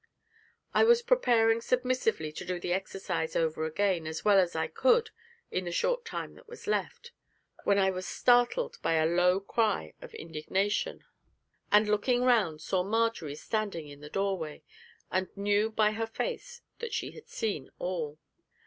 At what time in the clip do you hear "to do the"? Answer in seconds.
2.31-2.73